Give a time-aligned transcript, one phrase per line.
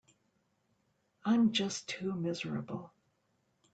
[1.25, 2.91] I'm just too miserable.